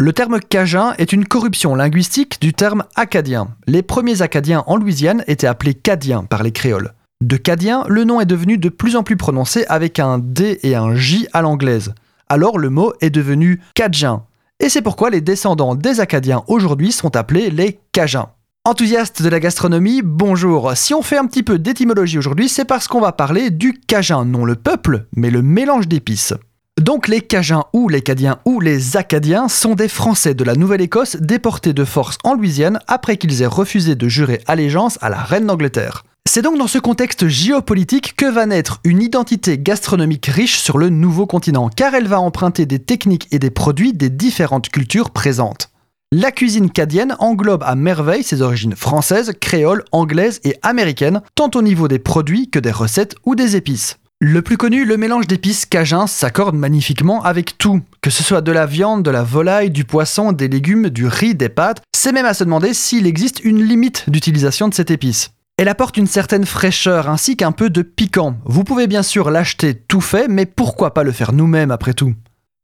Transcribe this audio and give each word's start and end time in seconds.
Le 0.00 0.12
terme 0.12 0.38
cajun 0.38 0.94
est 0.98 1.12
une 1.12 1.26
corruption 1.26 1.74
linguistique 1.74 2.40
du 2.40 2.52
terme 2.52 2.84
acadien. 2.94 3.48
Les 3.66 3.82
premiers 3.82 4.22
acadiens 4.22 4.62
en 4.68 4.76
Louisiane 4.76 5.24
étaient 5.26 5.48
appelés 5.48 5.74
cadiens 5.74 6.22
par 6.22 6.44
les 6.44 6.52
créoles. 6.52 6.92
De 7.20 7.36
cadien, 7.36 7.82
le 7.88 8.04
nom 8.04 8.20
est 8.20 8.24
devenu 8.24 8.58
de 8.58 8.68
plus 8.68 8.94
en 8.94 9.02
plus 9.02 9.16
prononcé 9.16 9.64
avec 9.68 9.98
un 9.98 10.20
D 10.20 10.60
et 10.62 10.76
un 10.76 10.94
J 10.94 11.26
à 11.32 11.42
l'anglaise. 11.42 11.94
Alors 12.28 12.58
le 12.58 12.70
mot 12.70 12.92
est 13.00 13.10
devenu 13.10 13.60
cajun. 13.74 14.22
Et 14.60 14.68
c'est 14.68 14.82
pourquoi 14.82 15.10
les 15.10 15.20
descendants 15.20 15.74
des 15.74 15.98
acadiens 15.98 16.44
aujourd'hui 16.46 16.92
sont 16.92 17.16
appelés 17.16 17.50
les 17.50 17.80
cajuns. 17.90 18.28
Enthousiastes 18.64 19.20
de 19.20 19.28
la 19.28 19.40
gastronomie, 19.40 20.02
bonjour. 20.04 20.76
Si 20.76 20.94
on 20.94 21.02
fait 21.02 21.18
un 21.18 21.26
petit 21.26 21.42
peu 21.42 21.58
d'étymologie 21.58 22.18
aujourd'hui, 22.18 22.48
c'est 22.48 22.64
parce 22.64 22.86
qu'on 22.86 23.00
va 23.00 23.10
parler 23.10 23.50
du 23.50 23.72
cajun, 23.72 24.24
non 24.26 24.44
le 24.44 24.54
peuple, 24.54 25.08
mais 25.16 25.30
le 25.30 25.42
mélange 25.42 25.88
d'épices. 25.88 26.34
Donc 26.78 27.08
les 27.08 27.22
Cajuns 27.22 27.64
ou 27.72 27.88
les 27.88 28.02
Cadiens 28.02 28.38
ou 28.44 28.60
les 28.60 28.96
Acadiens 28.96 29.48
sont 29.48 29.74
des 29.74 29.88
Français 29.88 30.34
de 30.34 30.44
la 30.44 30.54
Nouvelle-Écosse 30.54 31.16
déportés 31.16 31.72
de 31.72 31.84
force 31.84 32.18
en 32.22 32.34
Louisiane 32.34 32.78
après 32.86 33.16
qu'ils 33.16 33.42
aient 33.42 33.46
refusé 33.46 33.96
de 33.96 34.08
jurer 34.08 34.42
allégeance 34.46 34.96
à 35.00 35.08
la 35.08 35.16
reine 35.16 35.46
d'Angleterre. 35.46 36.04
C'est 36.24 36.42
donc 36.42 36.56
dans 36.56 36.68
ce 36.68 36.78
contexte 36.78 37.26
géopolitique 37.26 38.14
que 38.14 38.30
va 38.30 38.46
naître 38.46 38.78
une 38.84 39.02
identité 39.02 39.58
gastronomique 39.58 40.26
riche 40.26 40.60
sur 40.60 40.78
le 40.78 40.88
nouveau 40.88 41.26
continent, 41.26 41.68
car 41.68 41.94
elle 41.94 42.06
va 42.06 42.20
emprunter 42.20 42.64
des 42.64 42.78
techniques 42.78 43.26
et 43.32 43.40
des 43.40 43.50
produits 43.50 43.92
des 43.92 44.10
différentes 44.10 44.68
cultures 44.68 45.10
présentes. 45.10 45.70
La 46.12 46.30
cuisine 46.30 46.70
cadienne 46.70 47.16
englobe 47.18 47.64
à 47.64 47.74
merveille 47.74 48.22
ses 48.22 48.40
origines 48.40 48.76
françaises, 48.76 49.32
créoles, 49.40 49.84
anglaises 49.90 50.40
et 50.44 50.54
américaines, 50.62 51.22
tant 51.34 51.50
au 51.56 51.62
niveau 51.62 51.88
des 51.88 51.98
produits 51.98 52.48
que 52.48 52.60
des 52.60 52.70
recettes 52.70 53.16
ou 53.24 53.34
des 53.34 53.56
épices. 53.56 53.98
Le 54.20 54.42
plus 54.42 54.56
connu, 54.56 54.84
le 54.84 54.96
mélange 54.96 55.28
d'épices 55.28 55.64
cajun 55.64 56.08
s'accorde 56.08 56.56
magnifiquement 56.56 57.22
avec 57.22 57.56
tout. 57.56 57.82
Que 58.00 58.10
ce 58.10 58.24
soit 58.24 58.40
de 58.40 58.50
la 58.50 58.66
viande, 58.66 59.04
de 59.04 59.12
la 59.12 59.22
volaille, 59.22 59.70
du 59.70 59.84
poisson, 59.84 60.32
des 60.32 60.48
légumes, 60.48 60.90
du 60.90 61.06
riz, 61.06 61.36
des 61.36 61.48
pâtes, 61.48 61.82
c'est 61.96 62.10
même 62.10 62.26
à 62.26 62.34
se 62.34 62.42
demander 62.42 62.74
s'il 62.74 63.06
existe 63.06 63.44
une 63.44 63.62
limite 63.62 64.10
d'utilisation 64.10 64.66
de 64.66 64.74
cette 64.74 64.90
épice. 64.90 65.30
Elle 65.56 65.68
apporte 65.68 65.96
une 65.96 66.08
certaine 66.08 66.46
fraîcheur 66.46 67.08
ainsi 67.08 67.36
qu'un 67.36 67.52
peu 67.52 67.70
de 67.70 67.82
piquant. 67.82 68.34
Vous 68.44 68.64
pouvez 68.64 68.88
bien 68.88 69.04
sûr 69.04 69.30
l'acheter 69.30 69.76
tout 69.76 70.00
fait, 70.00 70.26
mais 70.26 70.46
pourquoi 70.46 70.94
pas 70.94 71.04
le 71.04 71.12
faire 71.12 71.32
nous-mêmes 71.32 71.70
après 71.70 71.94
tout? 71.94 72.14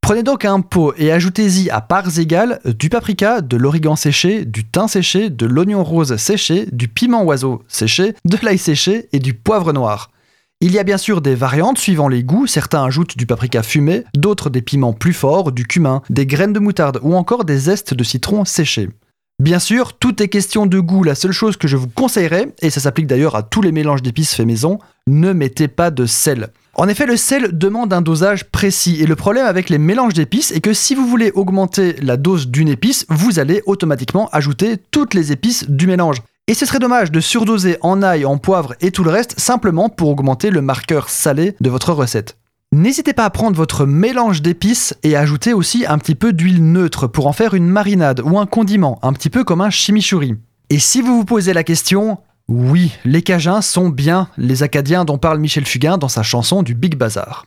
Prenez 0.00 0.22
donc 0.22 0.46
un 0.46 0.62
pot 0.62 0.94
et 0.96 1.12
ajoutez-y 1.12 1.68
à 1.68 1.82
parts 1.82 2.18
égales 2.18 2.60
du 2.64 2.88
paprika, 2.88 3.42
de 3.42 3.58
l'origan 3.58 3.94
séché, 3.94 4.46
du 4.46 4.64
thym 4.64 4.88
séché, 4.88 5.28
de 5.28 5.44
l'oignon 5.44 5.84
rose 5.84 6.16
séché, 6.16 6.66
du 6.72 6.88
piment 6.88 7.24
oiseau 7.24 7.62
séché, 7.68 8.14
de 8.24 8.38
l'ail 8.42 8.56
séché 8.56 9.10
et 9.12 9.18
du 9.18 9.34
poivre 9.34 9.74
noir. 9.74 10.11
Il 10.64 10.70
y 10.70 10.78
a 10.78 10.84
bien 10.84 10.96
sûr 10.96 11.22
des 11.22 11.34
variantes 11.34 11.78
suivant 11.78 12.06
les 12.06 12.22
goûts, 12.22 12.46
certains 12.46 12.84
ajoutent 12.84 13.18
du 13.18 13.26
paprika 13.26 13.64
fumé, 13.64 14.04
d'autres 14.14 14.48
des 14.48 14.62
piments 14.62 14.92
plus 14.92 15.12
forts, 15.12 15.50
du 15.50 15.66
cumin, 15.66 16.02
des 16.08 16.24
graines 16.24 16.52
de 16.52 16.60
moutarde 16.60 17.00
ou 17.02 17.16
encore 17.16 17.44
des 17.44 17.58
zestes 17.58 17.94
de 17.94 18.04
citron 18.04 18.44
séchés. 18.44 18.88
Bien 19.42 19.58
sûr, 19.58 19.94
tout 19.94 20.22
est 20.22 20.28
question 20.28 20.66
de 20.66 20.78
goût, 20.78 21.02
la 21.02 21.16
seule 21.16 21.32
chose 21.32 21.56
que 21.56 21.66
je 21.66 21.76
vous 21.76 21.88
conseillerais, 21.88 22.54
et 22.62 22.70
ça 22.70 22.78
s'applique 22.78 23.08
d'ailleurs 23.08 23.34
à 23.34 23.42
tous 23.42 23.60
les 23.60 23.72
mélanges 23.72 24.02
d'épices 24.02 24.36
faits 24.36 24.46
maison, 24.46 24.78
ne 25.08 25.32
mettez 25.32 25.66
pas 25.66 25.90
de 25.90 26.06
sel. 26.06 26.50
En 26.74 26.86
effet, 26.86 27.06
le 27.06 27.16
sel 27.16 27.58
demande 27.58 27.92
un 27.92 28.00
dosage 28.00 28.44
précis, 28.44 29.02
et 29.02 29.06
le 29.06 29.16
problème 29.16 29.46
avec 29.46 29.68
les 29.68 29.78
mélanges 29.78 30.14
d'épices 30.14 30.52
est 30.52 30.60
que 30.60 30.74
si 30.74 30.94
vous 30.94 31.08
voulez 31.08 31.32
augmenter 31.34 31.94
la 31.94 32.16
dose 32.16 32.46
d'une 32.46 32.68
épice, 32.68 33.04
vous 33.08 33.40
allez 33.40 33.62
automatiquement 33.66 34.28
ajouter 34.30 34.76
toutes 34.92 35.14
les 35.14 35.32
épices 35.32 35.68
du 35.68 35.88
mélange. 35.88 36.18
Et 36.48 36.54
ce 36.54 36.66
serait 36.66 36.80
dommage 36.80 37.12
de 37.12 37.20
surdoser 37.20 37.78
en 37.82 38.02
ail, 38.02 38.24
en 38.24 38.36
poivre 38.36 38.74
et 38.80 38.90
tout 38.90 39.04
le 39.04 39.10
reste 39.10 39.38
simplement 39.38 39.88
pour 39.88 40.08
augmenter 40.08 40.50
le 40.50 40.60
marqueur 40.60 41.08
salé 41.08 41.54
de 41.60 41.70
votre 41.70 41.92
recette. 41.92 42.36
N'hésitez 42.72 43.12
pas 43.12 43.26
à 43.26 43.30
prendre 43.30 43.56
votre 43.56 43.86
mélange 43.86 44.42
d'épices 44.42 44.94
et 45.02 45.14
ajouter 45.14 45.52
aussi 45.52 45.84
un 45.86 45.98
petit 45.98 46.14
peu 46.14 46.32
d'huile 46.32 46.64
neutre 46.64 47.06
pour 47.06 47.26
en 47.26 47.32
faire 47.32 47.54
une 47.54 47.68
marinade 47.68 48.20
ou 48.24 48.38
un 48.38 48.46
condiment, 48.46 48.98
un 49.02 49.12
petit 49.12 49.30
peu 49.30 49.44
comme 49.44 49.60
un 49.60 49.70
chimichurri. 49.70 50.34
Et 50.68 50.78
si 50.78 51.00
vous 51.00 51.16
vous 51.18 51.24
posez 51.24 51.52
la 51.52 51.64
question, 51.64 52.18
oui, 52.48 52.92
les 53.04 53.22
Cajuns 53.22 53.60
sont 53.60 53.88
bien 53.88 54.28
les 54.36 54.62
Acadiens 54.62 55.04
dont 55.04 55.18
parle 55.18 55.38
Michel 55.38 55.66
Fugain 55.66 55.96
dans 55.96 56.08
sa 56.08 56.22
chanson 56.22 56.62
du 56.62 56.74
Big 56.74 56.96
Bazar. 56.96 57.46